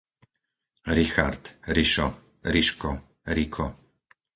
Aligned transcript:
Richard, 0.95 1.43
Rišo, 1.75 2.09
Riško, 2.55 2.99
Riko 3.37 3.65